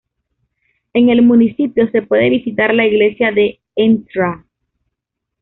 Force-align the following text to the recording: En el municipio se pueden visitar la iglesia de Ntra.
En 0.95 1.09
el 1.09 1.21
municipio 1.21 1.87
se 1.91 2.01
pueden 2.01 2.31
visitar 2.31 2.73
la 2.73 2.87
iglesia 2.87 3.31
de 3.31 3.59
Ntra. 3.77 4.43